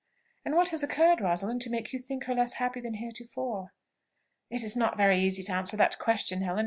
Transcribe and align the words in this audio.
"And 0.43 0.55
what 0.55 0.69
has 0.69 0.81
occurred, 0.81 1.21
Rosalind, 1.21 1.61
to 1.61 1.69
make 1.69 1.93
you 1.93 1.99
think 1.99 2.23
her 2.23 2.33
less 2.33 2.53
happy 2.53 2.81
than 2.81 2.95
heretofore?" 2.95 3.71
"It 4.49 4.63
is 4.63 4.75
not 4.75 4.97
very 4.97 5.19
easy 5.21 5.43
to 5.43 5.53
answer 5.53 5.77
that 5.77 5.99
question, 5.99 6.41
Helen. 6.41 6.59